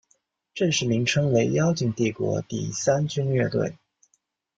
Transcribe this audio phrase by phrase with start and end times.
[0.55, 3.75] 正式名称为妖精帝国第三军乐队。